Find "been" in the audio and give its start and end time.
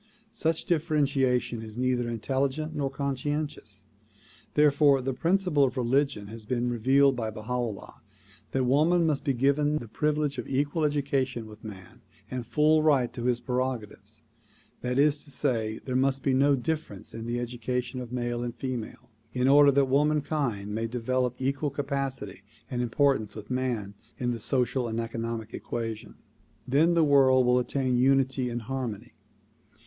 6.47-6.71